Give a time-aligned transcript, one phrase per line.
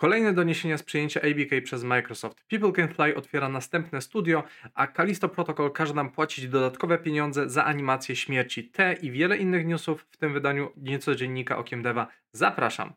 [0.00, 2.44] Kolejne doniesienia z przyjęcia ABK przez Microsoft.
[2.48, 7.64] People Can Fly otwiera następne studio, a Callisto Protocol każe nam płacić dodatkowe pieniądze za
[7.64, 8.64] animację śmierci.
[8.64, 12.06] Te i wiele innych newsów w tym wydaniu nieco dziennika Okiem Deva.
[12.32, 12.92] Zapraszam.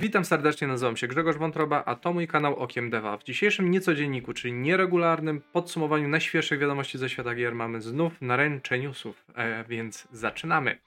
[0.00, 3.16] Witam serdecznie, nazywam się Grzegorz Wątroba, a to mój kanał Okiem Deva.
[3.16, 9.24] W dzisiejszym niecodzienniku, czyli nieregularnym podsumowaniu najświeższych wiadomości ze świata gier mamy znów naręcze newsów,
[9.34, 10.78] e, więc zaczynamy.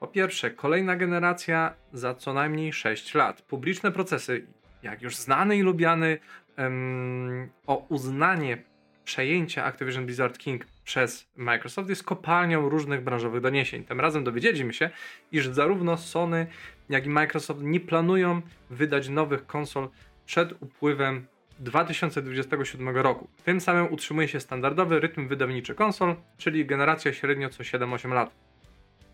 [0.00, 3.42] Po pierwsze, kolejna generacja za co najmniej 6 lat.
[3.42, 4.46] Publiczne procesy,
[4.82, 6.18] jak już znany i lubiany
[6.58, 8.58] um, o uznanie
[9.08, 13.84] przejęcia Activision Blizzard King przez Microsoft jest kopalnią różnych branżowych doniesień.
[13.84, 14.90] Tym razem dowiedzieliśmy się,
[15.32, 16.46] iż zarówno Sony,
[16.88, 19.88] jak i Microsoft nie planują wydać nowych konsol
[20.26, 21.26] przed upływem
[21.58, 23.28] 2027 roku.
[23.44, 28.47] Tym samym utrzymuje się standardowy rytm wydawniczy konsol, czyli generacja średnio co 7-8 lat.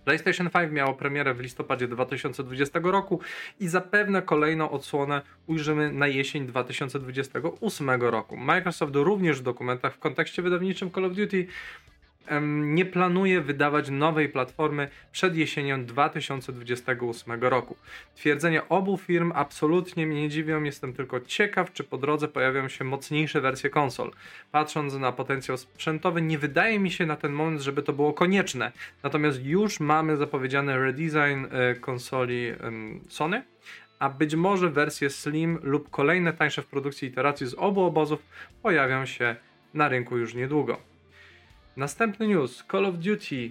[0.04, 3.20] PlayStation 5 miało premierę w listopadzie 2020 roku
[3.60, 8.36] i zapewne kolejną odsłonę ujrzymy na jesień 2028 roku.
[8.36, 11.46] Microsoft również w dokumentach w kontekście wydawniczym Call of Duty
[12.50, 17.76] nie planuje wydawać nowej platformy przed jesienią 2028 roku.
[18.14, 22.84] Twierdzenia obu firm absolutnie mnie nie dziwią, jestem tylko ciekaw, czy po drodze pojawią się
[22.84, 24.10] mocniejsze wersje konsol.
[24.52, 28.72] Patrząc na potencjał sprzętowy, nie wydaje mi się na ten moment, żeby to było konieczne.
[29.02, 32.52] Natomiast już mamy zapowiedziany redesign e, konsoli
[33.08, 33.42] Sony,
[33.98, 38.22] a być może wersje Slim lub kolejne tańsze w produkcji iteracje z obu obozów
[38.62, 39.36] pojawią się
[39.74, 40.93] na rynku już niedługo.
[41.76, 42.64] Następny news.
[42.70, 43.50] Call of Duty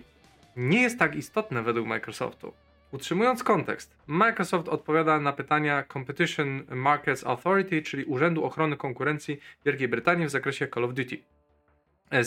[0.55, 2.53] nie jest tak istotne według Microsoftu.
[2.91, 10.25] Utrzymując kontekst, Microsoft odpowiada na pytania Competition Markets Authority, czyli Urzędu Ochrony Konkurencji Wielkiej Brytanii
[10.25, 11.17] w zakresie Call of Duty.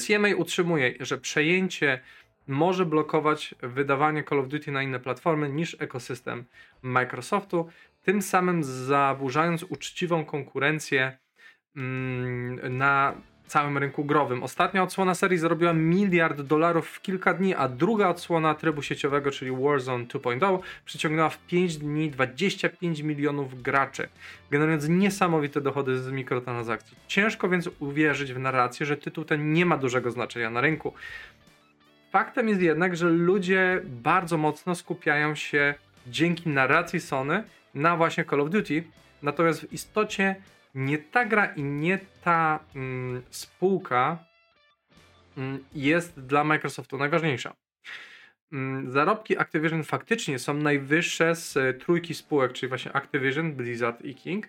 [0.07, 2.01] CMA utrzymuje, że przejęcie
[2.47, 6.45] może blokować wydawanie Call of Duty na inne platformy niż ekosystem
[6.83, 7.69] Microsoftu,
[8.03, 11.19] tym samym zaburzając uczciwą konkurencję
[11.77, 13.15] mm, na
[13.47, 14.43] całym rynku growym.
[14.43, 19.51] Ostatnia odsłona serii zarobiła miliard dolarów w kilka dni, a druga odsłona trybu sieciowego, czyli
[19.51, 24.09] Warzone 2.0, przyciągnęła w 5 dni 25 milionów graczy,
[24.51, 26.97] generując niesamowite dochody z mikrotransakcji.
[27.07, 30.93] Ciężko więc uwierzyć w narrację, że tytuł ten nie ma dużego znaczenia na rynku.
[32.11, 35.75] Faktem jest jednak, że ludzie bardzo mocno skupiają się
[36.07, 38.85] dzięki narracji Sony na właśnie Call of Duty,
[39.23, 40.37] natomiast w istocie
[40.77, 44.19] nie ta gra i nie ta mm, spółka
[45.37, 47.55] mm, jest dla Microsoftu najważniejsza.
[48.53, 54.15] Mm, zarobki Activision faktycznie są najwyższe z e, trójki spółek, czyli właśnie Activision, Blizzard i
[54.15, 54.49] King.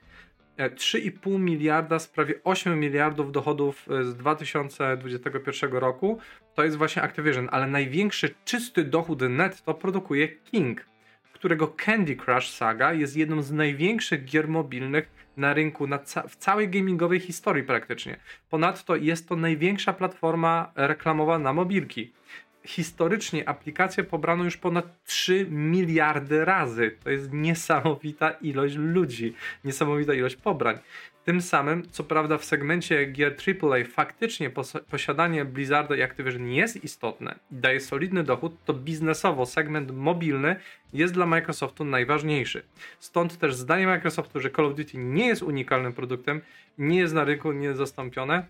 [0.57, 6.19] 3,5 e, miliarda z prawie 8 miliardów dochodów e, z 2021 roku
[6.55, 10.85] to jest właśnie Activision, ale największy czysty dochód netto produkuje King,
[11.37, 16.35] którego Candy Crush Saga jest jedną z największych gier mobilnych na rynku na ca w
[16.35, 18.17] całej gamingowej historii praktycznie.
[18.49, 22.13] Ponadto jest to największa platforma reklamowa na mobilki.
[22.65, 26.97] Historycznie aplikację pobrano już ponad 3 miliardy razy.
[27.03, 29.33] To jest niesamowita ilość ludzi,
[29.63, 30.79] niesamowita ilość pobrań.
[31.27, 34.51] Tym samym, co prawda w segmencie gier AAA faktycznie
[34.89, 40.55] posiadanie Blizzarda i Activision jest istotne i daje solidny dochód, to biznesowo segment mobilny
[40.93, 42.63] jest dla Microsoftu najważniejszy.
[42.99, 46.41] Stąd też zdanie Microsoftu, że Call of Duty nie jest unikalnym produktem,
[46.77, 48.45] nie jest na rynku niezastąpione,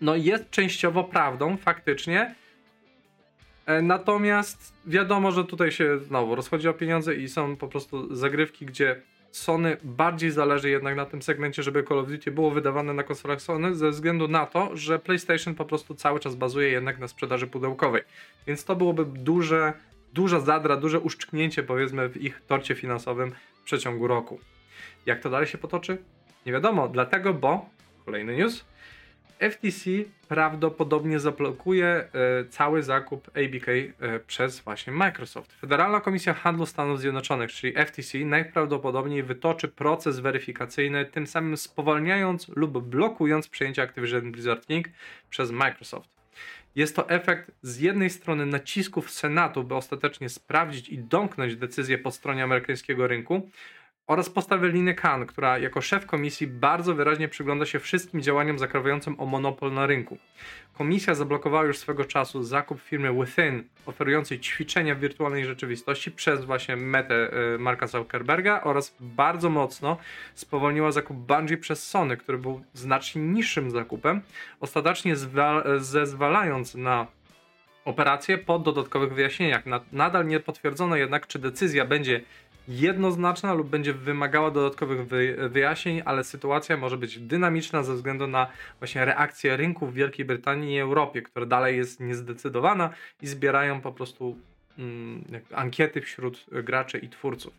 [0.00, 2.34] no jest częściowo prawdą faktycznie,
[3.66, 8.66] e, Natomiast wiadomo, że tutaj się znowu rozchodzi o pieniądze i są po prostu zagrywki,
[8.66, 13.02] gdzie Sony bardziej zależy jednak na tym segmencie, żeby Call of Duty było wydawane na
[13.02, 17.08] konsolach Sony, ze względu na to, że PlayStation po prostu cały czas bazuje jednak na
[17.08, 18.02] sprzedaży pudełkowej.
[18.46, 19.72] Więc to byłoby duże,
[20.12, 24.40] duża zadra, duże uszczknięcie powiedzmy w ich torcie finansowym w przeciągu roku.
[25.06, 25.98] Jak to dalej się potoczy?
[26.46, 27.68] Nie wiadomo, dlatego, bo
[28.04, 28.64] kolejny news
[29.40, 29.90] FTC
[30.28, 32.08] prawdopodobnie zablokuje e,
[32.50, 35.52] cały zakup ABK e, przez właśnie Microsoft.
[35.52, 42.78] Federalna Komisja Handlu Stanów Zjednoczonych, czyli FTC, najprawdopodobniej wytoczy proces weryfikacyjny, tym samym spowalniając lub
[42.78, 44.88] blokując przejęcie Activision Blizzard King
[45.30, 46.10] przez Microsoft.
[46.76, 52.10] Jest to efekt z jednej strony nacisków Senatu, by ostatecznie sprawdzić i domknąć decyzję po
[52.10, 53.50] stronie amerykańskiego rynku,
[54.10, 59.20] oraz postawy Liny Khan, która jako szef komisji bardzo wyraźnie przygląda się wszystkim działaniom zakrawającym
[59.20, 60.18] o monopol na rynku.
[60.72, 66.76] Komisja zablokowała już swego czasu zakup firmy Within, oferującej ćwiczenia w wirtualnej rzeczywistości przez właśnie
[66.76, 69.96] Metę y, Marka Zuckerberga oraz bardzo mocno
[70.34, 74.20] spowolniła zakup Bungie przez Sony, który był znacznie niższym zakupem,
[74.60, 75.14] ostatecznie
[75.78, 77.06] zezwalając na
[77.84, 79.62] operację po dodatkowych wyjaśnieniach.
[79.92, 82.20] Nadal nie potwierdzono jednak, czy decyzja będzie
[82.68, 85.06] jednoznaczna lub będzie wymagała dodatkowych
[85.50, 88.46] wyjaśnień, ale sytuacja może być dynamiczna ze względu na
[88.78, 92.90] właśnie reakcję rynku w Wielkiej Brytanii i Europie, która dalej jest niezdecydowana
[93.22, 94.36] i zbierają po prostu
[94.78, 95.24] mm,
[95.54, 97.54] ankiety wśród graczy i twórców.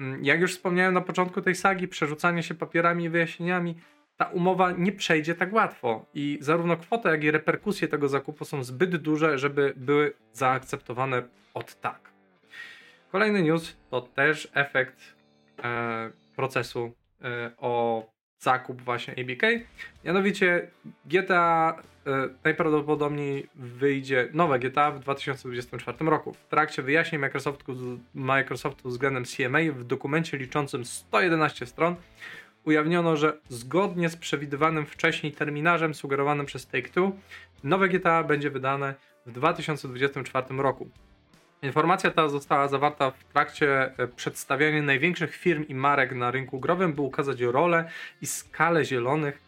[0.00, 3.74] Mm, jak już wspomniałem na początku tej sagi, przerzucanie się papierami i wyjaśnieniami,
[4.16, 8.64] ta umowa nie przejdzie tak łatwo i zarówno kwota, jak i reperkusje tego zakupu są
[8.64, 11.22] zbyt duże, żeby były zaakceptowane
[11.54, 12.15] od tak.
[13.16, 15.14] Kolejny news to też efekt
[15.64, 16.92] e, procesu
[17.22, 18.02] e, o
[18.38, 19.42] zakup właśnie ABK.
[20.04, 20.70] Mianowicie
[21.06, 26.32] GTA e, najprawdopodobniej wyjdzie nowe GTA w 2024 roku.
[26.32, 27.76] W trakcie wyjaśnień Microsoftu,
[28.14, 31.96] Microsoftu względem CMA w dokumencie liczącym 111 stron
[32.64, 37.12] ujawniono, że zgodnie z przewidywanym wcześniej terminarzem sugerowanym przez Take-Two,
[37.64, 38.94] nowe GTA będzie wydane
[39.26, 40.90] w 2024 roku.
[41.62, 46.92] Informacja ta została zawarta w trakcie e, przedstawiania największych firm i marek na rynku growym,
[46.92, 47.90] by ukazać rolę
[48.22, 49.45] i skalę zielonych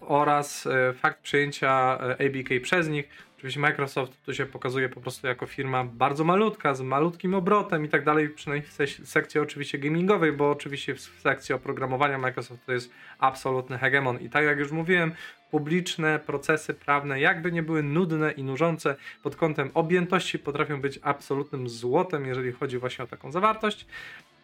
[0.00, 3.08] oraz e, fakt przyjęcia ABK przez nich.
[3.42, 7.88] Oczywiście Microsoft tu się pokazuje po prostu jako firma bardzo malutka, z malutkim obrotem i
[7.88, 12.90] tak dalej, przynajmniej w sekcji oczywiście gamingowej, bo oczywiście w sekcji oprogramowania Microsoft to jest
[13.18, 14.20] absolutny hegemon.
[14.20, 15.12] I tak jak już mówiłem,
[15.50, 21.68] publiczne procesy prawne, jakby nie były nudne i nużące pod kątem objętości, potrafią być absolutnym
[21.68, 23.86] złotem, jeżeli chodzi właśnie o taką zawartość.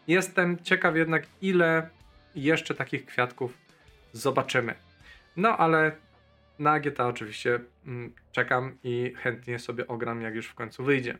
[0.09, 1.89] Jestem ciekaw jednak, ile
[2.35, 3.59] jeszcze takich kwiatków
[4.13, 4.88] zobaczymy.
[5.39, 5.93] No ale
[6.59, 11.19] na GTA oczywiście mm, czekam i chętnie sobie ogram, jak już w końcu wyjdzie.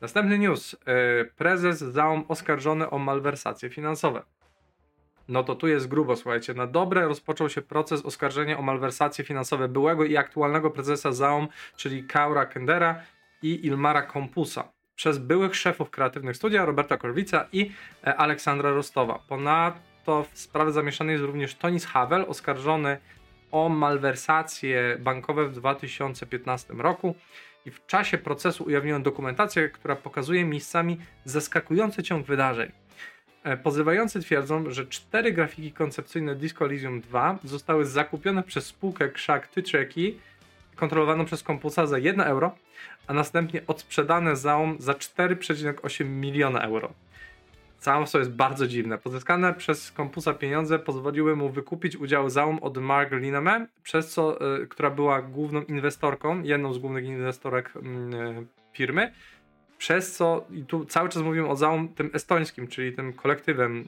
[0.00, 0.76] Następny news.
[0.86, 4.22] E, prezes Zaum oskarżony o malwersacje finansowe.
[5.28, 6.54] No to tu jest grubo, słuchajcie.
[6.54, 12.04] Na dobre rozpoczął się proces oskarżenia o malwersacje finansowe byłego i aktualnego prezesa Zaum, czyli
[12.04, 13.02] Kaura Kendera
[13.42, 17.72] i Ilmara Kompusa przez byłych szefów kreatywnych studia Roberta Korwica i
[18.06, 19.18] e, Aleksandra Rostowa.
[19.28, 22.98] Ponadto w sprawie zamieszanej jest również Tonis Havel, oskarżony
[23.54, 27.14] o malwersacje bankowe w 2015 roku.
[27.66, 32.72] I w czasie procesu ujawniono dokumentację, która pokazuje miejscami zaskakujący ciąg wydarzeń.
[33.44, 39.48] E, pozywający twierdzą, że cztery grafiki koncepcyjne Disco Elysium 2 zostały zakupione przez spółkę Krzak
[39.48, 40.18] Tyczeki
[40.76, 42.54] kontrolowaną przez Kompusa za 1 euro,
[43.06, 44.58] a następnie odsprzedane za
[44.92, 46.92] 4,8 miliona euro.
[47.84, 48.98] Samo jest bardzo dziwne.
[48.98, 54.66] Pozyskane przez Kompusa pieniądze pozwoliły mu wykupić udział Zaum od Mark Linneman, przez co, y,
[54.66, 57.80] która była główną inwestorką, jedną z głównych inwestorek y,
[58.72, 59.12] firmy,
[59.78, 63.84] przez co, i tu cały czas mówimy o Zaum tym estońskim, czyli tym kolektywem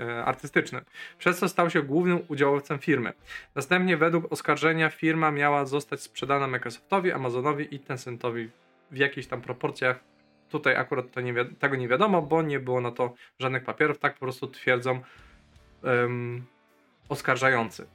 [0.00, 0.84] y, artystycznym,
[1.18, 3.12] przez co stał się głównym udziałowcem firmy.
[3.54, 8.48] Następnie według oskarżenia firma miała zostać sprzedana Microsoftowi, Amazonowi i Tencentowi
[8.90, 10.17] w jakichś tam proporcjach
[10.50, 14.14] Tutaj akurat to nie tego nie wiadomo, bo nie było na to żadnych papierów, tak
[14.14, 15.00] po prostu twierdzą
[15.82, 16.44] um,
[17.08, 17.86] oskarżający.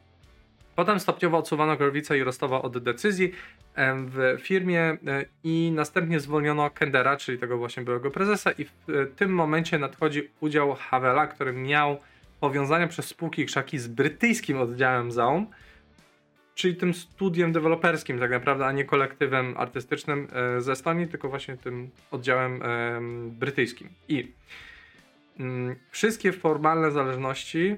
[0.75, 3.31] Potem stopniowo odsuwano Gorwica i Rostowa od decyzji
[3.77, 4.97] w firmie e,
[5.43, 10.29] i następnie zwolniono Kendera, czyli tego właśnie byłego prezesa i w e, tym momencie nadchodzi
[10.39, 11.97] udział Havela, który miał
[12.39, 15.47] powiązania przez spółki krzaki z brytyjskim oddziałem Zaum,
[16.55, 20.27] czyli tym studiem deweloperskim tak naprawdę, a nie kolektywem artystycznym
[20.57, 22.61] e, ze Estonii, tylko właśnie tym oddziałem
[23.29, 23.89] brytyjskim.
[24.07, 24.31] I
[25.39, 27.75] mm, wszystkie formalne zależności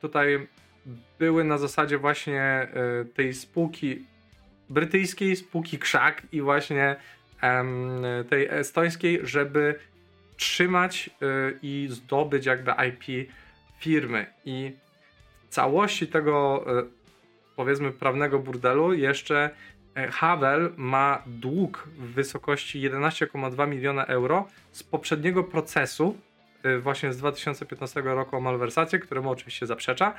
[0.00, 0.46] tutaj
[1.18, 2.68] były na zasadzie właśnie e,
[3.14, 4.04] tej spółki
[4.68, 6.96] brytyjskiej, spółki Krzak i właśnie
[8.28, 9.74] tej estońskiej, żeby
[10.36, 11.26] trzymać e,
[11.62, 13.30] i zdobyć jakby IP
[13.78, 14.72] firmy i
[15.48, 16.64] całości tego
[17.56, 19.50] powiedzmy prawnego burdelu jeszcze
[19.94, 26.16] e, Havel ma dług w wysokości 11,2 miliona euro z poprzedniego procesu,
[26.62, 30.14] e, właśnie z 2015 roku o malwersację, któremu oczywiście zaprzecza.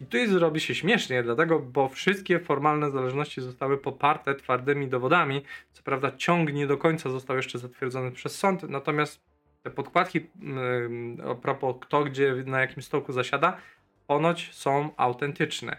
[0.00, 5.42] I tu zrobi się śmiesznie, dlatego, bo wszystkie formalne zależności zostały poparte twardymi dowodami.
[5.72, 9.20] Co prawda ciąg nie do końca został jeszcze zatwierdzony przez sąd, natomiast
[9.62, 13.56] te podkładki yy, a propos kto gdzie, na jakim stołku zasiada,
[14.06, 15.76] ponoć są autentyczne.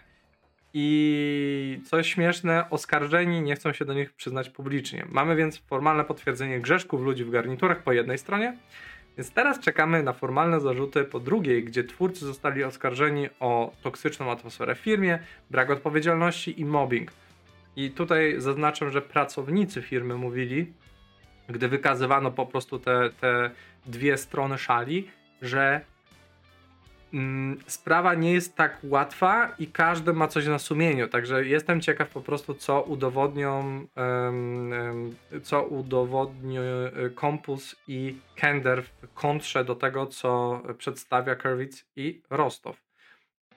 [0.74, 5.06] I co śmieszne, oskarżeni nie chcą się do nich przyznać publicznie.
[5.08, 8.56] Mamy więc formalne potwierdzenie grzeszków ludzi w garniturach po jednej stronie,
[9.16, 14.74] więc teraz czekamy na formalne zarzuty po drugiej, gdzie twórcy zostali oskarżeni o toksyczną atmosferę
[14.74, 15.18] w firmie,
[15.50, 17.12] brak odpowiedzialności i mobbing.
[17.76, 20.72] I tutaj zaznaczam, że pracownicy firmy mówili,
[21.48, 23.50] gdy wykazywano po prostu te, te
[23.86, 25.10] dwie strony szali,
[25.42, 25.80] że
[27.66, 32.20] sprawa nie jest tak łatwa i każdy ma coś na sumieniu, także jestem ciekaw po
[32.20, 33.86] prostu, co udowodnią,
[35.42, 36.58] co udowodni
[37.14, 42.76] Kompus e, i Kender w kontrze do tego, co przedstawia Kerwitz i Rostow.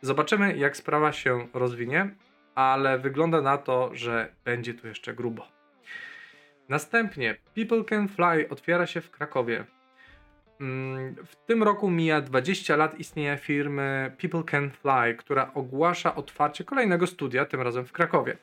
[0.01, 2.15] Zobaczymy, jak sprawa się rozwinie,
[2.56, 5.48] ale wygląda na to, że będzie tu jeszcze grubo.
[6.70, 9.65] Następnie People Can Fly otwiera się w Krakowie.
[10.60, 16.63] Mm, w tym roku mija 20 lat istnienia firmy People Can Fly, która ogłasza otwarcie
[16.63, 18.38] kolejnego studia, tym razem w Krakowie.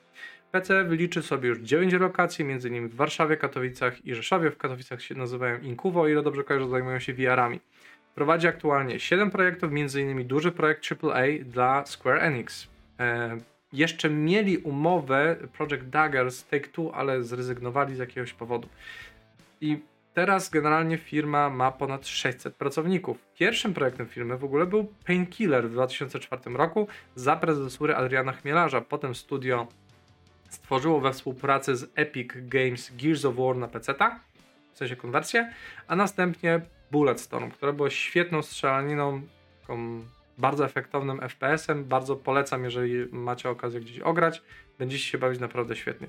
[0.52, 2.88] PC wyliczy sobie już 9 lokacji, m.in.
[2.88, 4.50] w Warszawie, Katowicach i Rzeszowie.
[4.50, 7.60] W Katowicach się nazywają Inkuwo, o ile dobrze kojarzę, zajmują się VR-ami.
[8.14, 10.26] Prowadzi aktualnie 7 projektów, m.in.
[10.26, 12.68] duży projekt AAA dla Square Enix.
[13.00, 13.38] E,
[13.72, 18.68] jeszcze mieli umowę Project Dagger Take-Two, ale zrezygnowali z jakiegoś powodu.
[19.60, 19.78] I
[20.16, 23.18] teraz generalnie firma ma ponad 600 pracowników.
[23.34, 28.80] Pierwszym projektem firmy w ogóle był Painkiller w 2004 roku za prezesury Adriana Chmielarza.
[28.80, 29.66] Potem studio
[30.48, 33.94] stworzyło we współpracy z Epic Games Gears of War na PC,
[34.72, 35.52] w sensie konwersję,
[35.88, 39.22] a następnie Bulletstorm, która była świetną strzelaniną,
[39.60, 40.02] taką
[40.38, 41.84] bardzo efektownym FPS-em.
[41.84, 44.42] Bardzo polecam, jeżeli macie okazję gdzieś ograć.
[44.78, 46.08] Będziecie się bawić naprawdę świetnie.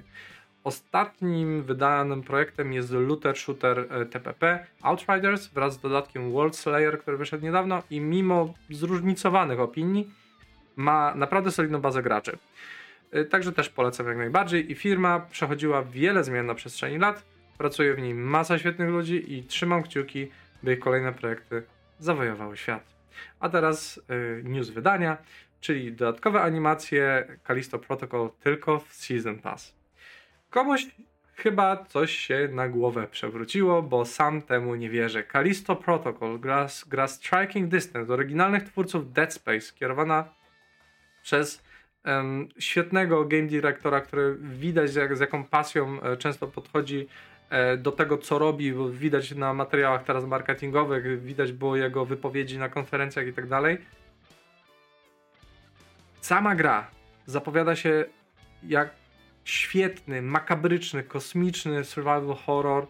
[0.63, 7.17] Ostatnim wydanym projektem jest looter shooter e, TPP Outriders wraz z dodatkiem World Slayer, który
[7.17, 10.11] wyszedł niedawno i mimo zróżnicowanych opinii
[10.75, 12.37] ma naprawdę solidną bazę graczy.
[13.11, 17.23] E, także też polecam jak najbardziej i firma przechodziła wiele zmian na przestrzeni lat.
[17.57, 20.31] Pracuje w niej masa świetnych ludzi i trzymam kciuki,
[20.63, 21.63] by ich kolejne projekty
[21.99, 22.83] zawojowały świat.
[23.39, 25.17] A teraz y, news wydania,
[25.61, 29.76] czyli dodatkowe animacje Callisto Protocol tylko w Season Pass.
[30.49, 30.87] Komuś
[31.35, 35.23] chyba coś się na głowę przewróciło, bo sam temu nie wierzę.
[35.23, 40.25] Callisto Protocol gra, gra Striking Distance oryginalnych twórców Dead Space, kierowana
[41.23, 41.63] przez
[42.05, 47.07] um, świetnego game directora, który widać jak, z jaką pasją e, często podchodzi
[47.49, 52.57] E, do tego, co robi, bo widać na materiałach teraz marketingowych, widać było jego wypowiedzi
[52.57, 53.77] na konferencjach i tak dalej.
[56.21, 56.87] Sama gra
[57.25, 58.05] zapowiada się
[58.63, 58.89] jak
[59.47, 62.87] świetny, makabryczny, kosmiczny survival horror.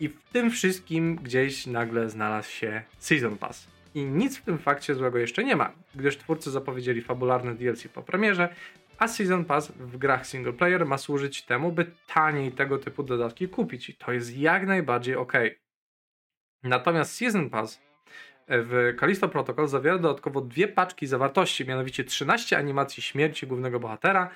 [0.00, 3.68] I w tym wszystkim gdzieś nagle znalazł się Season Pass.
[3.94, 8.02] I nic w tym fakcie złego jeszcze nie ma, gdyż twórcy zapowiedzieli fabularne DLC po
[8.02, 8.54] premierze,
[8.98, 13.48] a Season Pass w grach single player ma służyć temu, by taniej tego typu dodatki
[13.48, 15.32] kupić i to jest jak najbardziej ok.
[16.62, 17.80] Natomiast Season Pass
[18.48, 24.30] w Callisto Protocol zawiera dodatkowo dwie paczki zawartości, mianowicie 13 animacji śmierci głównego bohatera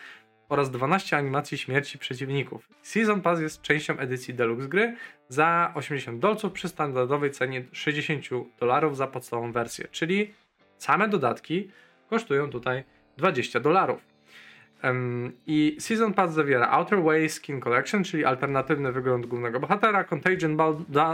[0.53, 2.69] oraz 12 animacji śmierci przeciwników.
[2.83, 4.97] Season Pass jest częścią edycji Deluxe gry
[5.29, 8.25] za 80 dolców przy standardowej cenie 60
[8.61, 10.35] dolarów za podstawową wersję, czyli
[10.79, 11.71] same dodatki
[12.11, 12.85] kosztują tutaj
[13.17, 14.12] 20 dolarów.
[15.47, 20.57] I Season Pass zawiera Outer Way Skin Collection, czyli alternatywny wygląd głównego bohatera, Contagion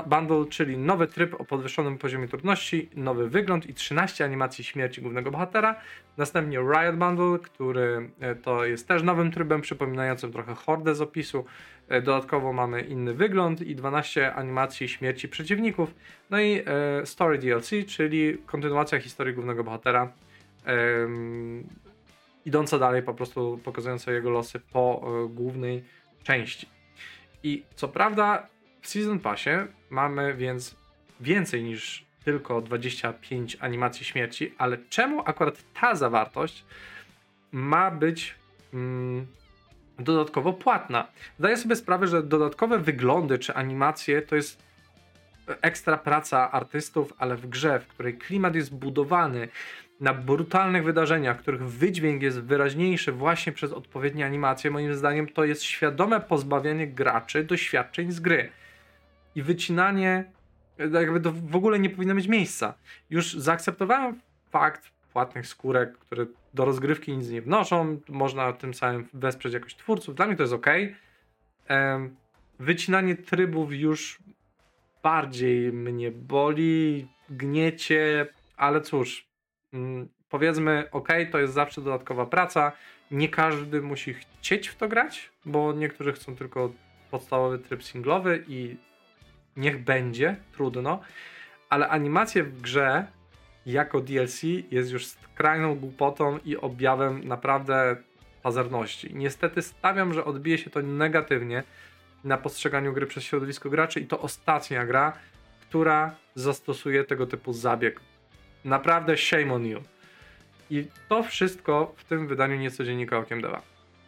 [0.06, 5.30] Bundle, czyli nowy tryb o podwyższonym poziomie trudności, nowy wygląd i 13 animacji śmierci głównego
[5.30, 5.80] bohatera.
[6.16, 11.44] Następnie Riot Bundle, który e, to jest też nowym trybem przypominającym trochę hordę z opisu.
[11.88, 15.94] E, dodatkowo mamy inny wygląd i 12 animacji śmierci przeciwników.
[16.30, 20.12] No i e, Story DLC, czyli kontynuacja historii głównego bohatera
[22.48, 25.84] idąca dalej, po prostu pokazująca jego losy po y, głównej
[26.22, 26.68] części.
[27.42, 28.46] I co prawda
[28.82, 29.50] w Season Passie
[29.90, 30.76] mamy więc
[31.20, 36.64] więcej niż tylko 25 animacji śmierci, ale czemu akurat ta zawartość
[37.52, 38.34] ma być
[38.74, 39.26] mm,
[39.98, 41.06] dodatkowo płatna?
[41.38, 44.62] Zdaję sobie sprawę, że dodatkowe wyglądy czy animacje to jest
[45.62, 49.48] ekstra praca artystów, ale w grze, w której klimat jest budowany,
[50.00, 55.62] na brutalnych wydarzeniach, których wydźwięk jest wyraźniejszy właśnie przez odpowiednie animacje, moim zdaniem to jest
[55.62, 58.50] świadome pozbawianie graczy doświadczeń z gry.
[59.34, 60.24] I wycinanie
[60.92, 62.74] jakby to w ogóle nie powinno mieć miejsca.
[63.10, 69.54] Już zaakceptowałem fakt płatnych skórek, które do rozgrywki nic nie wnoszą, można tym samym wesprzeć
[69.54, 70.66] jakoś twórców, dla mnie to jest ok.
[72.58, 74.18] Wycinanie trybów już
[75.02, 78.26] bardziej mnie boli, gniecie,
[78.56, 79.27] ale cóż,
[80.28, 82.72] powiedzmy, ok, to jest zawsze dodatkowa praca.
[83.10, 86.72] Nie każdy musi chcieć w to grać, bo niektórzy chcą tylko
[87.10, 88.76] podstawowy tryb singlowy i
[89.56, 91.00] niech będzie, trudno.
[91.68, 93.06] Ale animacje w grze
[93.66, 97.96] jako DLC jest już skrajną głupotą i objawem naprawdę
[98.42, 99.14] pazerności.
[99.14, 101.62] Niestety stawiam, że odbije się to negatywnie
[102.24, 105.12] na postrzeganiu gry przez środowisko graczy i to ostatnia gra,
[105.60, 108.00] która zastosuje tego typu zabieg
[108.64, 109.82] Naprawdę shame on you.
[110.70, 113.62] I to wszystko w tym wydaniu niecodziennika Okiem Deva.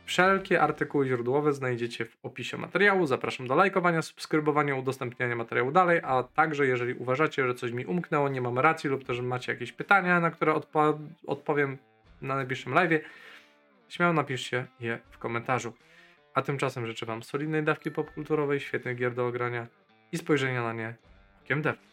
[0.04, 3.07] Wszelkie artykuły źródłowe znajdziecie w opisie materiału.
[3.07, 8.28] Zapraszam do lajkowania, subskrybowania, udostępniania materiału dalej, a także jeżeli uważacie, że coś mi umknęło,
[8.28, 11.78] nie mam racji lub też macie jakieś pytania, na które odpo odpowiem
[12.23, 13.00] na najbliższym live,
[13.88, 15.73] śmiało napiszcie je w komentarzu.
[16.35, 19.66] A tymczasem życzę Wam solidnej dawki popkulturowej, świetnych gier do ogrania
[20.12, 20.95] i spojrzenia na nie
[21.45, 21.89] okiem dev.